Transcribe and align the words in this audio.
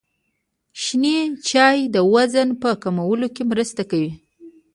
شنې 0.81 1.17
چايي 1.49 1.83
د 1.95 1.97
وزن 2.13 2.49
په 2.61 2.69
کمولو 2.83 3.27
کي 3.35 3.43
مرسته 3.51 3.81
کوي. 3.91 4.11